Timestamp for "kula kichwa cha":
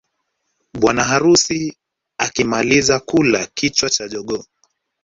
2.99-4.07